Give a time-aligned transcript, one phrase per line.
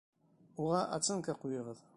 [0.63, 1.89] Уға оценка ҡуйығыҙ.